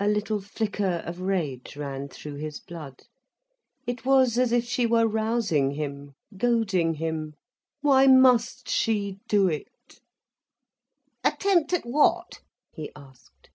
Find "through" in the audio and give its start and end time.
2.08-2.34